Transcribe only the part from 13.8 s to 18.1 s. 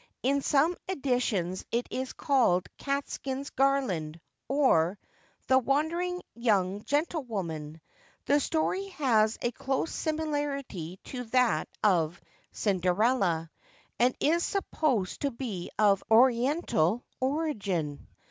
and is supposed to be of oriental origin.